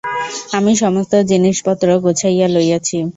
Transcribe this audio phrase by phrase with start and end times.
[0.57, 2.97] আমি সমস্ত জিনিসপত্র গুছাইয়া লইয়াছি।